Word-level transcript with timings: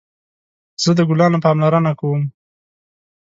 زه 0.83 0.91
د 0.97 0.99
ګلانو 1.09 1.37
پاملرنه 1.45 1.91
کوم 1.99 2.21